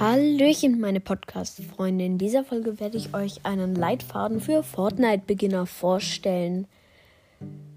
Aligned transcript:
Hallöchen, 0.00 0.78
meine 0.78 1.00
Podcast-Freunde. 1.00 2.04
In 2.04 2.18
dieser 2.18 2.44
Folge 2.44 2.78
werde 2.78 2.96
ich 2.96 3.14
euch 3.14 3.44
einen 3.44 3.74
Leitfaden 3.74 4.40
für 4.40 4.62
Fortnite-Beginner 4.62 5.66
vorstellen. 5.66 6.68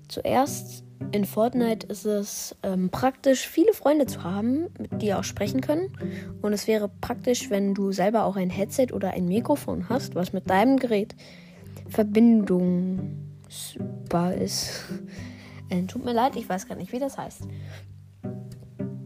Zuerst, 0.07 0.83
in 1.13 1.25
Fortnite 1.25 1.87
ist 1.87 2.05
es 2.05 2.55
ähm, 2.61 2.91
praktisch, 2.91 3.47
viele 3.47 3.73
Freunde 3.73 4.05
zu 4.05 4.23
haben, 4.23 4.67
mit 4.77 5.01
die 5.01 5.15
auch 5.15 5.23
sprechen 5.23 5.61
können. 5.61 5.97
Und 6.43 6.53
es 6.53 6.67
wäre 6.67 6.91
praktisch, 7.01 7.49
wenn 7.49 7.73
du 7.73 7.91
selber 7.91 8.25
auch 8.25 8.35
ein 8.35 8.51
Headset 8.51 8.89
oder 8.93 9.13
ein 9.13 9.25
Mikrofon 9.25 9.89
hast, 9.89 10.13
was 10.13 10.31
mit 10.31 10.47
deinem 10.47 10.77
Gerät 10.77 11.15
verbindungsbar 11.89 14.35
ist. 14.39 14.83
Äh, 15.69 15.87
tut 15.87 16.05
mir 16.05 16.13
leid, 16.13 16.35
ich 16.35 16.47
weiß 16.47 16.67
gar 16.67 16.75
nicht, 16.75 16.91
wie 16.91 16.99
das 16.99 17.17
heißt. 17.17 17.47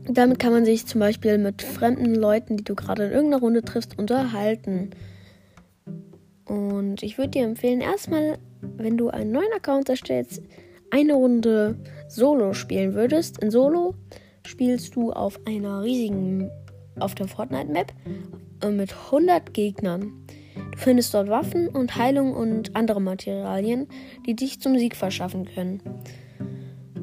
Damit 0.07 0.37
kann 0.37 0.53
man 0.53 0.65
sich 0.65 0.85
zum 0.85 0.99
Beispiel 0.99 1.37
mit 1.37 1.63
fremden 1.63 2.13
Leuten, 2.13 2.57
die 2.57 2.63
du 2.63 2.75
gerade 2.75 3.05
in 3.05 3.11
irgendeiner 3.11 3.41
Runde 3.41 3.63
triffst, 3.63 3.97
unterhalten. 3.97 4.91
Und 6.45 7.01
ich 7.01 7.17
würde 7.17 7.31
dir 7.31 7.43
empfehlen, 7.43 7.81
erstmal, 7.81 8.37
wenn 8.61 8.97
du 8.97 9.09
einen 9.09 9.31
neuen 9.31 9.51
Account 9.55 9.89
erstellst, 9.89 10.43
eine 10.91 11.15
Runde 11.15 11.79
Solo 12.07 12.53
spielen 12.53 12.93
würdest. 12.93 13.41
In 13.41 13.49
Solo 13.49 13.95
spielst 14.45 14.95
du 14.95 15.11
auf 15.11 15.39
einer 15.47 15.81
riesigen, 15.81 16.51
auf 16.99 17.15
der 17.15 17.27
Fortnite-Map 17.27 17.91
äh, 18.61 18.69
mit 18.69 18.93
100 18.93 19.55
Gegnern. 19.55 20.13
Du 20.55 20.77
findest 20.77 21.15
dort 21.15 21.29
Waffen 21.29 21.67
und 21.67 21.95
Heilung 21.95 22.33
und 22.33 22.75
andere 22.75 23.01
Materialien, 23.01 23.87
die 24.27 24.35
dich 24.35 24.61
zum 24.61 24.77
Sieg 24.77 24.95
verschaffen 24.95 25.45
können 25.45 25.81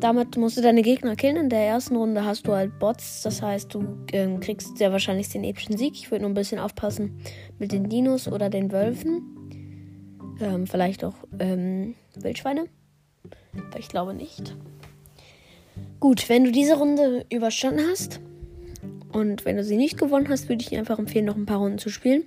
damit 0.02 0.36
musst 0.36 0.56
du 0.56 0.62
deine 0.62 0.82
Gegner 0.82 1.14
killen. 1.14 1.36
In 1.36 1.48
der 1.48 1.60
ersten 1.60 1.96
Runde 1.96 2.24
hast 2.24 2.46
du 2.46 2.52
halt 2.52 2.78
Bots. 2.78 3.22
Das 3.22 3.40
heißt, 3.40 3.72
du 3.72 3.84
ähm, 4.12 4.40
kriegst 4.40 4.76
sehr 4.76 4.90
wahrscheinlich 4.90 5.28
den 5.28 5.44
epischen 5.44 5.76
Sieg. 5.76 5.94
Ich 5.94 6.10
würde 6.10 6.22
nur 6.22 6.30
ein 6.30 6.34
bisschen 6.34 6.58
aufpassen 6.58 7.18
mit 7.58 7.72
den 7.72 7.88
Dinos 7.88 8.26
oder 8.26 8.50
den 8.50 8.72
Wölfen. 8.72 9.22
Ähm, 10.40 10.66
vielleicht 10.66 11.04
auch 11.04 11.14
ähm, 11.38 11.94
Wildschweine. 12.16 12.66
Aber 13.70 13.78
ich 13.78 13.88
glaube 13.88 14.14
nicht. 14.14 14.56
Gut, 16.00 16.28
wenn 16.28 16.44
du 16.44 16.50
diese 16.50 16.76
Runde 16.76 17.24
überstanden 17.30 17.86
hast 17.88 18.20
und 19.12 19.44
wenn 19.44 19.56
du 19.56 19.62
sie 19.62 19.76
nicht 19.76 19.98
gewonnen 19.98 20.28
hast, 20.28 20.48
würde 20.48 20.62
ich 20.62 20.70
dir 20.70 20.80
einfach 20.80 20.98
empfehlen, 20.98 21.26
noch 21.26 21.36
ein 21.36 21.46
paar 21.46 21.58
Runden 21.58 21.78
zu 21.78 21.90
spielen, 21.90 22.24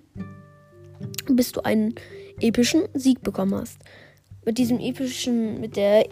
bis 1.28 1.52
du 1.52 1.62
einen 1.62 1.96
epischen 2.40 2.84
Sieg 2.94 3.22
bekommen 3.22 3.56
hast 3.56 3.80
mit 4.46 4.60
diesem 4.60 4.80
epischen, 4.80 5.60
mit 5.60 5.76
der, 5.76 6.06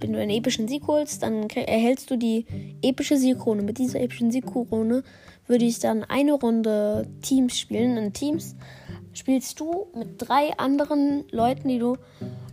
wenn 0.00 0.12
du 0.12 0.20
einen 0.20 0.30
epischen 0.30 0.68
Sieg 0.68 0.86
holst, 0.86 1.22
dann 1.22 1.50
erhältst 1.50 2.10
du 2.10 2.16
die 2.16 2.46
epische 2.82 3.16
Siegkrone. 3.16 3.62
Mit 3.62 3.78
dieser 3.78 4.00
epischen 4.00 4.30
Siegkrone 4.30 5.02
würde 5.46 5.64
ich 5.64 5.80
dann 5.80 6.04
eine 6.04 6.34
Runde 6.34 7.08
Teams 7.20 7.58
spielen. 7.58 7.96
In 7.96 8.12
Teams 8.12 8.54
spielst 9.12 9.58
du 9.58 9.88
mit 9.94 10.14
drei 10.18 10.56
anderen 10.56 11.24
Leuten, 11.32 11.68
die 11.68 11.80
du 11.80 11.96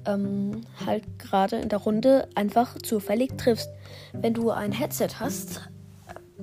ähm, 0.08 0.62
halt 0.84 1.04
gerade 1.20 1.58
in 1.58 1.70
der 1.70 1.80
Runde 1.80 2.28
einfach 2.34 2.76
zufällig 2.80 3.38
triffst. 3.38 3.70
Wenn 4.14 4.34
du 4.34 4.50
ein 4.50 4.72
Headset 4.72 5.10
hast, 5.20 5.70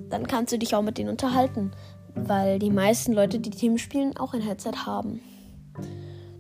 dann 0.09 0.28
kannst 0.28 0.53
du 0.53 0.59
dich 0.59 0.75
auch 0.77 0.83
mit 0.83 0.98
denen 0.98 1.11
unterhalten, 1.11 1.72
weil 2.15 2.61
die 2.61 2.70
meisten 2.70 3.12
Leute, 3.12 3.41
die 3.41 3.50
Teams 3.50 3.81
spielen, 3.81 4.17
auch 4.17 4.34
ein 4.34 4.42
Headset 4.42 4.87
haben. 4.87 5.20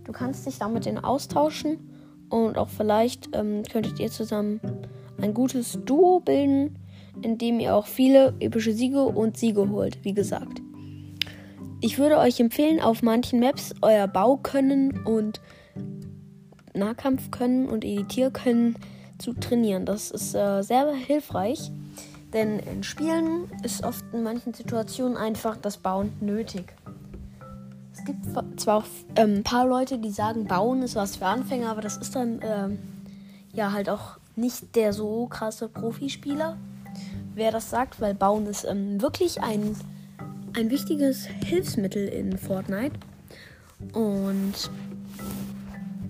Du 0.04 0.12
kannst 0.12 0.46
dich 0.46 0.58
dann 0.58 0.72
mit 0.72 0.86
denen 0.86 0.98
austauschen 0.98 1.93
und 2.34 2.58
auch 2.58 2.68
vielleicht 2.68 3.28
ähm, 3.32 3.62
könntet 3.70 4.00
ihr 4.00 4.10
zusammen 4.10 4.60
ein 5.20 5.34
gutes 5.34 5.78
Duo 5.84 6.18
bilden, 6.20 6.76
in 7.22 7.38
dem 7.38 7.60
ihr 7.60 7.76
auch 7.76 7.86
viele 7.86 8.34
epische 8.40 8.72
Siege 8.72 9.04
und 9.04 9.36
Siege 9.36 9.70
holt, 9.70 10.04
wie 10.04 10.14
gesagt. 10.14 10.60
Ich 11.80 11.98
würde 11.98 12.18
euch 12.18 12.40
empfehlen, 12.40 12.80
auf 12.80 13.02
manchen 13.02 13.38
Maps 13.38 13.72
euer 13.82 14.08
Baukönnen 14.08 15.04
und 15.04 15.40
Nahkampfkönnen 16.74 17.68
und 17.68 17.84
Editierkönnen 17.84 18.76
zu 19.18 19.34
trainieren. 19.34 19.86
Das 19.86 20.10
ist 20.10 20.34
äh, 20.34 20.62
sehr 20.62 20.92
hilfreich, 20.92 21.70
denn 22.32 22.58
in 22.58 22.82
Spielen 22.82 23.48
ist 23.62 23.84
oft 23.84 24.04
in 24.12 24.24
manchen 24.24 24.54
Situationen 24.54 25.16
einfach 25.16 25.56
das 25.56 25.76
Bauen 25.76 26.12
nötig. 26.20 26.74
Es 28.04 28.08
gibt 28.08 28.60
zwar 28.60 28.76
auch 28.76 28.84
ähm, 29.16 29.36
ein 29.36 29.42
paar 29.44 29.66
Leute, 29.66 29.96
die 29.96 30.10
sagen, 30.10 30.44
Bauen 30.44 30.82
ist 30.82 30.94
was 30.94 31.16
für 31.16 31.24
Anfänger, 31.24 31.70
aber 31.70 31.80
das 31.80 31.96
ist 31.96 32.14
dann 32.14 32.38
ähm, 32.42 32.78
ja 33.54 33.72
halt 33.72 33.88
auch 33.88 34.18
nicht 34.36 34.76
der 34.76 34.92
so 34.92 35.26
krasse 35.26 35.70
Profispieler, 35.70 36.58
wer 37.34 37.50
das 37.50 37.70
sagt, 37.70 38.02
weil 38.02 38.12
Bauen 38.12 38.44
ist 38.44 38.64
ähm, 38.64 39.00
wirklich 39.00 39.40
ein, 39.40 39.74
ein 40.54 40.68
wichtiges 40.68 41.24
Hilfsmittel 41.46 42.06
in 42.06 42.36
Fortnite. 42.36 42.92
Und 43.94 44.52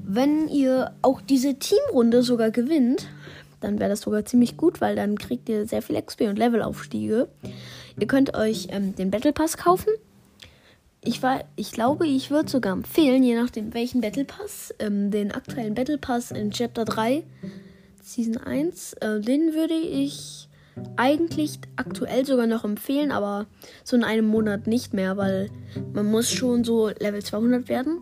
wenn 0.05 0.49
ihr 0.49 0.91
auch 1.00 1.21
diese 1.21 1.61
Teamrunde 1.61 2.25
sogar 2.25 2.50
gewinnt, 2.50 3.06
dann 3.61 3.78
wäre 3.78 3.91
das 3.91 4.00
sogar 4.00 4.25
ziemlich 4.25 4.56
gut, 4.56 4.81
weil 4.81 4.97
dann 4.97 5.16
kriegt 5.16 5.49
ihr 5.49 5.69
sehr 5.69 5.81
viel 5.81 6.03
XP 6.03 6.22
und 6.22 6.41
Levelaufstiege. 6.41 7.28
Ihr 8.00 8.06
könnt 8.09 8.34
euch 8.34 8.66
ähm, 8.71 8.97
den 8.97 9.12
Battle 9.12 9.32
Pass 9.32 9.56
kaufen 9.56 9.91
ich, 11.04 11.22
war, 11.22 11.44
ich 11.56 11.72
glaube, 11.72 12.06
ich 12.06 12.31
würde 12.31 12.50
sogar 12.50 12.72
empfehlen, 12.72 13.22
je 13.22 13.34
nachdem 13.34 13.75
welchen 13.75 14.00
Battle 14.00 14.25
Pass, 14.25 14.75
ähm, 14.78 15.10
den 15.10 15.32
aktuellen 15.32 15.75
Battle 15.75 15.98
Pass 15.98 16.31
in 16.31 16.50
Chapter 16.50 16.84
3, 16.84 17.25
Season 18.03 18.38
1, 18.38 18.94
äh, 18.94 19.20
den 19.20 19.54
würde 19.54 19.75
ich 19.75 20.48
eigentlich 20.97 21.59
aktuell 21.76 22.26
sogar 22.26 22.47
noch 22.47 22.64
empfehlen, 22.64 23.12
aber 23.12 23.47
so 23.84 23.97
in 23.97 24.04
einem 24.04 24.26
Monat 24.26 24.66
nicht 24.66 24.93
mehr, 24.93 25.16
weil 25.16 25.50
man 25.93 26.10
muss 26.10 26.31
schon 26.31 26.64
so 26.64 26.88
Level 26.88 27.22
200 27.22 27.69
werden. 27.69 28.00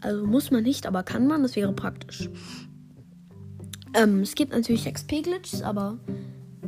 Also 0.00 0.26
muss 0.26 0.50
man 0.50 0.62
nicht, 0.62 0.86
aber 0.86 1.02
kann 1.02 1.26
man, 1.26 1.42
das 1.42 1.54
wäre 1.56 1.72
praktisch. 1.72 2.28
Ähm, 3.94 4.20
es 4.20 4.34
gibt 4.34 4.52
natürlich 4.52 4.86
XP-Glitches, 4.86 5.62
aber 5.62 5.98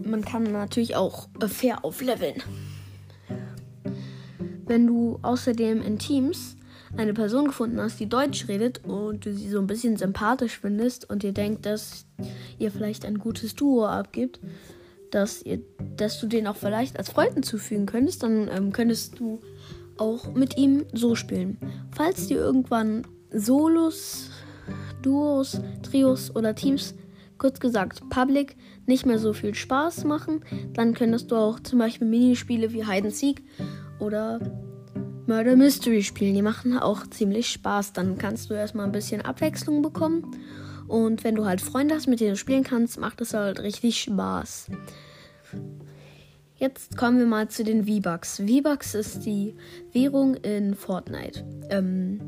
man 0.04 0.24
kann 0.24 0.44
natürlich 0.44 0.96
auch 0.96 1.28
fair 1.48 1.84
aufleveln. 1.84 2.42
Wenn 4.70 4.86
du 4.86 5.18
außerdem 5.22 5.82
in 5.82 5.98
Teams 5.98 6.56
eine 6.96 7.12
Person 7.12 7.46
gefunden 7.46 7.80
hast, 7.80 7.98
die 7.98 8.08
Deutsch 8.08 8.46
redet 8.46 8.84
und 8.84 9.26
du 9.26 9.34
sie 9.34 9.48
so 9.48 9.58
ein 9.58 9.66
bisschen 9.66 9.96
sympathisch 9.96 10.60
findest 10.60 11.10
und 11.10 11.24
ihr 11.24 11.32
denkt, 11.32 11.66
dass 11.66 12.06
ihr 12.60 12.70
vielleicht 12.70 13.04
ein 13.04 13.18
gutes 13.18 13.56
Duo 13.56 13.84
abgibt, 13.86 14.38
dass, 15.10 15.42
ihr, 15.42 15.58
dass 15.96 16.20
du 16.20 16.28
den 16.28 16.46
auch 16.46 16.54
vielleicht 16.54 17.00
als 17.00 17.10
Freund 17.10 17.34
hinzufügen 17.34 17.86
könntest, 17.86 18.22
dann 18.22 18.46
ähm, 18.46 18.72
könntest 18.72 19.18
du 19.18 19.40
auch 19.98 20.32
mit 20.34 20.56
ihm 20.56 20.84
so 20.92 21.16
spielen. 21.16 21.58
Falls 21.90 22.28
dir 22.28 22.36
irgendwann 22.36 23.04
Solos, 23.32 24.30
Duos, 25.02 25.60
Trios 25.82 26.36
oder 26.36 26.54
Teams, 26.54 26.94
kurz 27.38 27.58
gesagt 27.58 28.08
Public, 28.08 28.54
nicht 28.86 29.04
mehr 29.04 29.18
so 29.18 29.32
viel 29.32 29.52
Spaß 29.52 30.04
machen, 30.04 30.44
dann 30.74 30.94
könntest 30.94 31.32
du 31.32 31.36
auch 31.36 31.58
zum 31.58 31.80
Beispiel 31.80 32.06
Minispiele 32.06 32.72
wie 32.72 32.86
Hide 32.86 33.08
and 33.08 33.14
Seek 33.16 33.42
oder 34.00 34.40
Murder 35.26 35.56
Mystery 35.56 36.02
spielen. 36.02 36.34
Die 36.34 36.42
machen 36.42 36.76
auch 36.76 37.06
ziemlich 37.06 37.48
Spaß. 37.50 37.92
Dann 37.92 38.18
kannst 38.18 38.50
du 38.50 38.54
erstmal 38.54 38.86
ein 38.86 38.92
bisschen 38.92 39.20
Abwechslung 39.20 39.82
bekommen. 39.82 40.36
Und 40.88 41.22
wenn 41.22 41.36
du 41.36 41.44
halt 41.44 41.60
Freunde 41.60 41.94
hast, 41.94 42.08
mit 42.08 42.20
denen 42.20 42.30
du 42.30 42.36
spielen 42.36 42.64
kannst, 42.64 42.98
macht 42.98 43.20
es 43.20 43.32
halt 43.32 43.60
richtig 43.60 44.02
Spaß. 44.02 44.66
Jetzt 46.56 46.96
kommen 46.96 47.18
wir 47.18 47.26
mal 47.26 47.48
zu 47.48 47.64
den 47.64 47.86
V-Bucks. 47.86 48.38
V-Bucks 48.38 48.94
ist 48.94 49.24
die 49.24 49.54
Währung 49.92 50.34
in 50.34 50.74
Fortnite. 50.74 51.44
Ähm, 51.70 52.20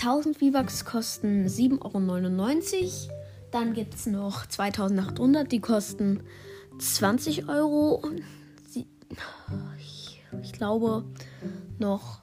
1000 0.00 0.38
V-Bucks 0.38 0.84
kosten 0.84 1.46
7,99 1.46 3.08
Euro. 3.08 3.18
Dann 3.52 3.74
gibt 3.74 3.94
es 3.94 4.06
noch 4.06 4.46
2800, 4.46 5.52
die 5.52 5.60
kosten 5.60 6.22
20 6.78 7.48
Euro. 7.48 8.02
Ich 10.40 10.52
glaube 10.52 11.04
noch. 11.78 12.20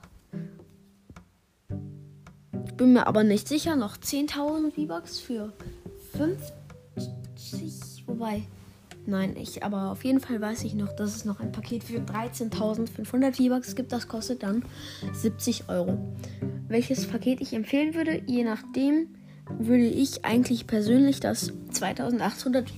Ich 2.65 2.73
bin 2.73 2.93
mir 2.93 3.07
aber 3.07 3.23
nicht 3.23 3.47
sicher. 3.47 3.75
Noch 3.75 3.97
10.000 3.97 4.71
V-Bucks 4.71 5.19
für 5.19 5.53
50. 6.13 6.53
Wobei. 8.07 8.43
Nein, 9.05 9.35
ich. 9.37 9.63
Aber 9.63 9.91
auf 9.91 10.03
jeden 10.03 10.19
Fall 10.19 10.39
weiß 10.41 10.63
ich 10.63 10.73
noch, 10.75 10.93
dass 10.93 11.15
es 11.15 11.25
noch 11.25 11.39
ein 11.39 11.51
Paket 11.51 11.83
für 11.83 11.99
13.500 11.99 13.33
V-Bucks 13.33 13.75
gibt. 13.75 13.91
Das 13.91 14.07
kostet 14.07 14.43
dann 14.43 14.63
70 15.13 15.69
Euro. 15.69 15.97
Welches 16.67 17.07
Paket 17.07 17.41
ich 17.41 17.53
empfehlen 17.53 17.95
würde, 17.95 18.21
je 18.27 18.43
nachdem, 18.43 19.07
würde 19.57 19.87
ich 19.87 20.25
eigentlich 20.25 20.67
persönlich 20.67 21.19
das 21.19 21.51
2800 21.71 22.69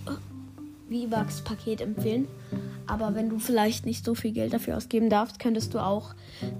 V-Bucks 0.90 1.42
Paket 1.42 1.82
empfehlen. 1.82 2.28
Aber 2.88 3.16
wenn 3.16 3.30
du 3.30 3.40
vielleicht 3.40 3.86
nicht 3.86 4.06
so 4.06 4.16
viel 4.16 4.32
Geld 4.32 4.54
dafür 4.54 4.78
ausgeben 4.78 5.10
darfst, 5.10 5.40
könntest 5.40 5.74
du 5.74 5.80
auch 5.80 6.14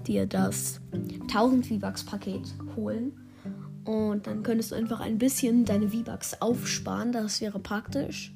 dir 0.06 0.26
das 0.26 0.80
1000 0.92 1.66
V-Bucks 1.66 2.04
Paket 2.04 2.54
holen. 2.76 3.12
Und 3.84 4.26
dann 4.26 4.42
könntest 4.42 4.70
du 4.70 4.76
einfach 4.76 5.00
ein 5.00 5.18
bisschen 5.18 5.64
deine 5.64 5.88
V-Bucks 5.88 6.40
aufsparen. 6.40 7.12
Das 7.12 7.40
wäre 7.40 7.58
praktisch, 7.58 8.34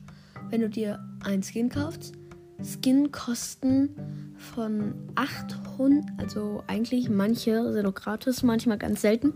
wenn 0.50 0.60
du 0.60 0.68
dir 0.68 1.04
ein 1.24 1.42
Skin 1.42 1.68
kaufst. 1.68 2.12
Skin-Kosten 2.62 3.90
von 4.36 4.94
800, 5.14 6.04
also 6.16 6.62
eigentlich 6.66 7.10
manche 7.10 7.72
sind 7.72 7.86
auch 7.86 7.94
gratis, 7.94 8.42
manchmal 8.42 8.78
ganz 8.78 9.02
selten, 9.02 9.34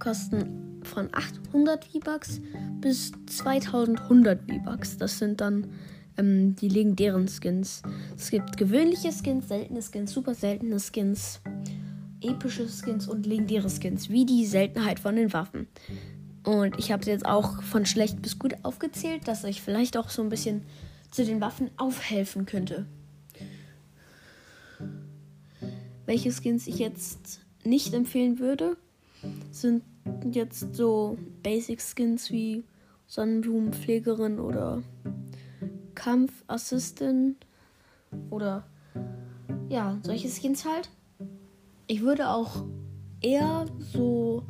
kosten 0.00 0.80
von 0.82 1.08
800 1.12 1.84
V-Bucks 1.84 2.40
bis 2.80 3.12
2100 3.26 4.40
V-Bucks. 4.50 4.96
Das 4.96 5.18
sind 5.18 5.40
dann 5.40 5.68
ähm, 6.18 6.56
die 6.56 6.68
legendären 6.68 7.28
Skins. 7.28 7.82
Es 8.16 8.30
gibt 8.30 8.56
gewöhnliche 8.56 9.12
Skins, 9.12 9.48
seltene 9.48 9.82
Skins, 9.82 10.12
super 10.12 10.34
seltene 10.34 10.78
Skins, 10.80 11.40
epische 12.20 12.68
Skins 12.68 13.08
und 13.08 13.26
legendäre 13.26 13.70
Skins, 13.70 14.10
wie 14.10 14.26
die 14.26 14.46
Seltenheit 14.46 15.00
von 15.00 15.16
den 15.16 15.32
Waffen. 15.32 15.68
Und 16.44 16.78
ich 16.78 16.92
habe 16.92 17.00
es 17.00 17.08
jetzt 17.08 17.26
auch 17.26 17.62
von 17.62 17.86
schlecht 17.86 18.22
bis 18.22 18.38
gut 18.38 18.54
aufgezählt, 18.62 19.26
dass 19.26 19.44
ich 19.44 19.62
vielleicht 19.62 19.96
auch 19.96 20.10
so 20.10 20.22
ein 20.22 20.28
bisschen 20.28 20.62
zu 21.10 21.24
den 21.24 21.40
Waffen 21.40 21.70
aufhelfen 21.76 22.46
könnte. 22.46 22.86
Welche 26.04 26.30
Skins 26.30 26.68
ich 26.68 26.78
jetzt 26.78 27.40
nicht 27.64 27.92
empfehlen 27.94 28.38
würde, 28.38 28.76
sind 29.50 29.82
jetzt 30.30 30.76
so 30.76 31.18
Basic 31.42 31.80
Skins 31.82 32.30
wie 32.30 32.64
Sonnenblumenpflegerin 33.08 34.38
oder 34.38 34.82
Kampfassistin 35.96 37.34
oder 38.30 38.62
ja, 39.68 39.98
solche 40.02 40.28
Skins 40.28 40.64
halt. 40.64 40.88
Ich 41.88 42.02
würde 42.02 42.28
auch 42.28 42.64
eher 43.20 43.66
so 43.80 44.44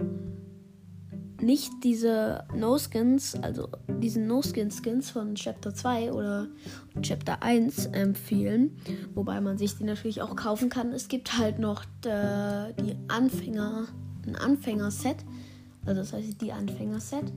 nicht 1.40 1.70
diese 1.84 2.44
No-Skins, 2.54 3.36
also 3.42 3.68
diesen 4.00 4.26
No-Skin-Skins 4.26 5.10
von 5.10 5.34
Chapter 5.34 5.74
2 5.74 6.12
oder 6.12 6.48
Chapter 7.02 7.42
1 7.42 7.86
empfehlen. 7.86 8.76
Wobei 9.14 9.40
man 9.40 9.58
sich 9.58 9.76
die 9.76 9.84
natürlich 9.84 10.22
auch 10.22 10.34
kaufen 10.34 10.68
kann. 10.70 10.92
Es 10.92 11.08
gibt 11.08 11.38
halt 11.38 11.58
noch 11.58 11.84
die 12.04 12.96
Anfänger, 13.08 13.86
ein 14.26 14.36
Anfänger-Set. 14.36 15.18
Also 15.84 16.00
das 16.00 16.12
heißt 16.12 16.40
die 16.40 16.52
Anfänger-Set. 16.52 17.32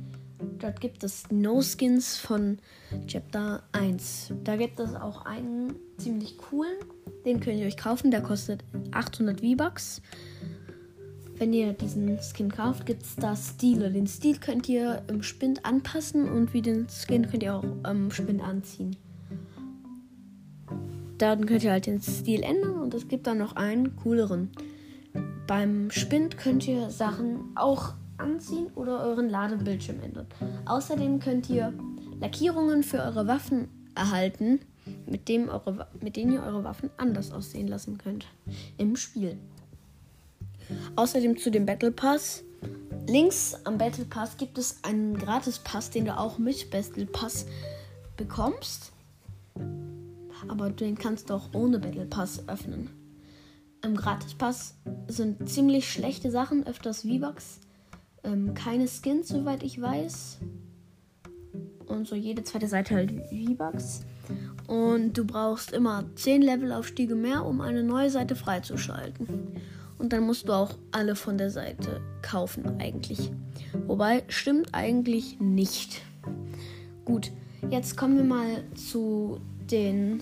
Dort 0.60 0.80
gibt 0.80 1.04
es 1.04 1.24
No-Skins 1.32 2.18
von 2.18 2.60
Chapter 3.08 3.64
1. 3.74 4.34
Da 4.44 4.56
gibt 4.56 4.80
es 4.80 4.96
auch 4.96 5.26
einen 5.26 5.76
ziemlich 5.98 6.38
coolen. 6.38 6.78
Den 7.26 7.40
könnt 7.40 7.60
ihr 7.60 7.68
euch 7.68 7.78
kaufen. 7.78 8.12
Der 8.12 8.22
kostet 8.22 8.64
800 8.92 9.42
V-Bucks. 9.42 10.02
Wenn 11.38 11.54
ihr 11.54 11.74
diesen 11.74 12.20
Skin 12.20 12.52
kauft, 12.52 12.86
gibt 12.86 13.04
es 13.04 13.16
da 13.16 13.36
Stile. 13.36 13.92
Den 13.92 14.08
Stil 14.08 14.38
könnt 14.40 14.68
ihr 14.68 15.04
im 15.08 15.24
Spind 15.24 15.66
anpassen 15.66 16.30
und 16.30 16.54
wie 16.54 16.62
den 16.62 16.88
Skin 16.90 17.30
könnt 17.30 17.44
ihr 17.44 17.56
auch 17.56 17.64
im 17.90 18.12
Spind 18.12 18.42
anziehen. 18.42 18.98
Dann 21.18 21.46
könnt 21.46 21.64
ihr 21.64 21.72
halt 21.72 21.86
den 21.86 22.02
Stil 22.02 22.44
ändern 22.44 22.80
und 22.80 22.94
es 22.94 23.08
gibt 23.08 23.28
dann 23.28 23.38
noch 23.38 23.56
einen 23.56 23.96
cooleren. 23.98 24.52
Beim 25.48 25.92
Spind 25.92 26.38
könnt 26.38 26.68
ihr 26.68 26.90
Sachen 26.90 27.52
auch 27.56 27.94
anziehen 28.20 28.68
oder 28.76 29.02
euren 29.02 29.30
Ladebildschirm 29.30 30.02
ändern. 30.02 30.28
Außerdem 30.66 31.20
könnt 31.20 31.50
ihr 31.50 31.74
Lackierungen 32.20 32.84
für 32.84 33.00
eure 33.00 33.28
Waffen 33.28 33.70
erhalten, 33.96 34.60
mit, 35.06 35.28
dem 35.28 35.50
eure, 35.50 35.88
mit 36.02 36.16
denen 36.16 36.34
ihr 36.34 36.44
eure 36.44 36.64
Waffen 36.64 36.90
anders 36.98 37.32
aussehen 37.32 37.68
lassen 37.68 37.98
könnt 37.98 38.28
im 38.78 38.96
Spiel. 38.96 39.38
Außerdem 40.96 41.38
zu 41.38 41.52
dem 41.52 41.66
Battle 41.66 41.92
Pass. 41.92 42.44
Links 43.08 43.56
am 43.64 43.78
Battle 43.78 44.06
Pass 44.06 44.38
gibt 44.38 44.58
es 44.58 44.84
einen 44.84 45.18
Gratis 45.18 45.60
Pass, 45.60 45.90
den 45.90 46.06
du 46.06 46.18
auch 46.18 46.38
mit 46.38 46.70
Battle 46.70 47.06
Pass 47.06 47.46
bekommst. 48.18 48.92
Aber 50.48 50.70
den 50.70 50.98
kannst 50.98 51.30
du 51.30 51.34
auch 51.34 51.54
ohne 51.54 51.80
Battle 51.80 52.06
Pass 52.06 52.48
öffnen. 52.48 52.90
Im 53.82 53.96
Gratis 53.96 54.34
Pass 54.34 54.76
sind 55.08 55.50
ziemlich 55.50 55.92
schlechte 55.92 56.32
Sachen, 56.32 56.68
öfters 56.68 57.02
V-Bucks. 57.02 57.62
Ähm, 58.24 58.54
keine 58.54 58.88
Skins, 58.88 59.30
soweit 59.30 59.64
ich 59.64 59.82
weiß. 59.82 60.40
Und 61.88 62.08
so 62.08 62.16
jede 62.16 62.44
zweite 62.44 62.68
Seite 62.68 62.96
halt 62.96 63.12
V-Bucks. 63.30 64.02
Und 64.68 65.18
du 65.18 65.26
brauchst 65.26 65.72
immer 65.72 66.06
10 66.16 66.44
Levelaufstiege 66.44 67.16
mehr, 67.16 67.46
um 67.46 67.62
eine 67.62 67.84
neue 67.84 68.10
Seite 68.10 68.36
freizuschalten. 68.36 69.28
Und 69.98 70.14
dann 70.14 70.24
musst 70.24 70.48
du 70.48 70.54
auch 70.54 70.76
alle 70.92 71.16
von 71.16 71.38
der 71.38 71.50
Seite 71.50 72.02
kaufen 72.22 72.80
eigentlich. 72.80 73.32
Wobei 73.88 74.24
stimmt 74.28 74.70
eigentlich 74.74 75.40
nicht. 75.40 76.02
Gut, 77.06 77.32
jetzt 77.70 77.98
kommen 77.98 78.18
wir 78.18 78.24
mal 78.24 78.64
zu 78.76 79.40
den 79.70 80.22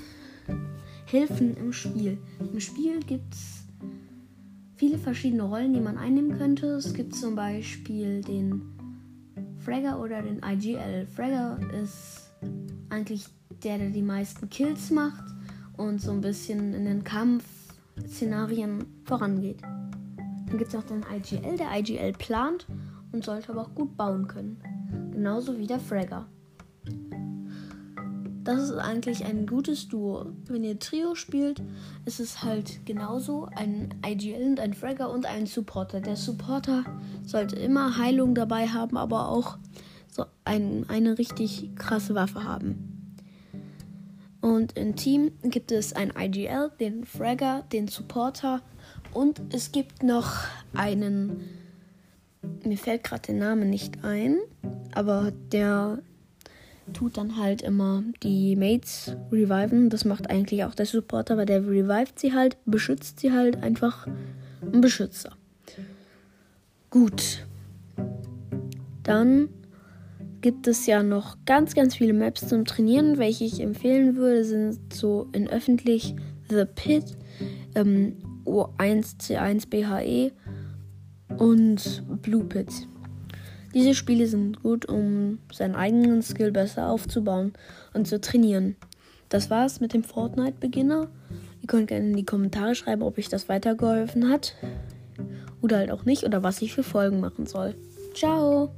Hilfen 1.05 1.55
im 1.57 1.73
Spiel. 1.73 2.17
Im 2.39 2.59
Spiel 2.59 2.99
gibt 3.01 3.33
es 3.33 3.56
viele 4.77 4.97
verschiedene 4.97 5.43
Rollen, 5.43 5.73
die 5.73 5.81
man 5.81 5.97
einnehmen 5.97 6.37
könnte. 6.37 6.67
Es 6.67 6.93
gibt 6.93 7.15
zum 7.15 7.35
Beispiel 7.35 8.21
den 8.21 8.61
Fragger 9.59 9.99
oder 9.99 10.21
den 10.21 10.41
IGL. 10.43 11.07
Fragger 11.07 11.59
ist 11.83 12.31
eigentlich 12.89 13.25
der, 13.63 13.79
der 13.79 13.89
die 13.89 14.03
meisten 14.03 14.49
Kills 14.49 14.91
macht 14.91 15.25
und 15.75 15.99
so 15.99 16.11
ein 16.11 16.21
bisschen 16.21 16.73
in 16.73 16.85
den 16.85 17.03
Kampf 17.03 17.43
Szenarien 18.07 18.85
vorangeht. 19.05 19.61
Dann 19.61 20.57
gibt 20.57 20.69
es 20.69 20.75
auch 20.75 20.83
den 20.83 21.03
IGL. 21.03 21.57
Der 21.57 21.77
IGL 21.77 22.13
plant 22.13 22.67
und 23.11 23.25
sollte 23.25 23.51
aber 23.51 23.61
auch 23.61 23.75
gut 23.75 23.97
bauen 23.97 24.27
können. 24.27 24.61
Genauso 25.11 25.57
wie 25.57 25.67
der 25.67 25.79
Fragger. 25.79 26.27
Das 28.47 28.63
ist 28.63 28.77
eigentlich 28.77 29.25
ein 29.25 29.45
gutes 29.45 29.89
Duo. 29.89 30.27
Wenn 30.45 30.63
ihr 30.63 30.79
Trio 30.79 31.15
spielt, 31.15 31.61
ist 32.05 32.21
es 32.21 32.43
halt 32.43 32.85
genauso 32.85 33.49
ein 33.53 33.93
IGL 34.05 34.51
und 34.51 34.61
ein 34.61 34.73
Fragger 34.73 35.09
und 35.09 35.25
ein 35.25 35.47
Supporter. 35.47 35.99
Der 35.99 36.15
Supporter 36.15 36.85
sollte 37.25 37.57
immer 37.57 37.97
Heilung 37.97 38.35
dabei 38.35 38.69
haben, 38.69 38.95
aber 38.95 39.27
auch 39.27 39.57
so 40.09 40.23
ein, 40.45 40.85
eine 40.87 41.17
richtig 41.17 41.75
krasse 41.75 42.15
Waffe 42.15 42.45
haben. 42.45 43.17
Und 44.39 44.77
im 44.77 44.95
Team 44.95 45.33
gibt 45.43 45.73
es 45.73 45.91
ein 45.91 46.13
IGL, 46.17 46.71
den 46.79 47.03
Fragger, 47.03 47.65
den 47.73 47.89
Supporter 47.89 48.61
und 49.13 49.41
es 49.53 49.73
gibt 49.73 50.03
noch 50.03 50.45
einen. 50.73 51.41
Mir 52.63 52.77
fällt 52.77 53.03
gerade 53.03 53.23
der 53.23 53.35
Name 53.35 53.65
nicht 53.65 54.05
ein, 54.05 54.37
aber 54.93 55.33
der 55.51 55.99
tut 56.93 57.17
dann 57.17 57.37
halt 57.37 57.61
immer 57.61 58.03
die 58.23 58.55
Mates 58.55 59.15
reviven. 59.31 59.89
Das 59.89 60.05
macht 60.05 60.29
eigentlich 60.29 60.63
auch 60.63 60.75
der 60.75 60.85
Supporter, 60.85 61.37
weil 61.37 61.45
der 61.45 61.65
revived 61.65 62.19
sie 62.19 62.33
halt, 62.33 62.57
beschützt 62.65 63.19
sie 63.19 63.31
halt 63.31 63.61
einfach 63.63 64.07
ein 64.61 64.81
Beschützer. 64.81 65.31
Gut. 66.89 67.45
Dann 69.03 69.49
gibt 70.41 70.67
es 70.67 70.85
ja 70.85 71.03
noch 71.03 71.37
ganz, 71.45 71.75
ganz 71.75 71.95
viele 71.95 72.13
Maps 72.13 72.47
zum 72.47 72.65
Trainieren. 72.65 73.17
Welche 73.17 73.43
ich 73.43 73.59
empfehlen 73.59 74.15
würde, 74.15 74.43
sind 74.43 74.93
so 74.93 75.27
in 75.33 75.49
öffentlich 75.49 76.15
The 76.49 76.65
Pit, 76.65 77.17
ähm, 77.75 78.17
O1C1BHE 78.45 80.31
und 81.37 82.03
Blue 82.21 82.45
Pit. 82.45 82.87
Diese 83.73 83.93
Spiele 83.93 84.27
sind 84.27 84.63
gut, 84.63 84.85
um 84.85 85.39
seinen 85.51 85.75
eigenen 85.75 86.21
Skill 86.21 86.51
besser 86.51 86.89
aufzubauen 86.89 87.53
und 87.93 88.07
zu 88.07 88.19
trainieren. 88.19 88.75
Das 89.29 89.49
war's 89.49 89.79
mit 89.79 89.93
dem 89.93 90.03
Fortnite-Beginner. 90.03 91.09
Ihr 91.61 91.67
könnt 91.67 91.87
gerne 91.87 92.09
in 92.09 92.15
die 92.15 92.25
Kommentare 92.25 92.75
schreiben, 92.75 93.01
ob 93.01 93.17
euch 93.17 93.29
das 93.29 93.49
weitergeholfen 93.49 94.29
hat. 94.29 94.55
Oder 95.61 95.77
halt 95.77 95.91
auch 95.91 96.05
nicht, 96.05 96.23
oder 96.23 96.43
was 96.43 96.61
ich 96.61 96.73
für 96.73 96.83
Folgen 96.83 97.19
machen 97.19 97.45
soll. 97.45 97.75
Ciao! 98.13 98.71